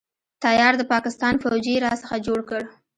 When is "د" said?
0.77-0.83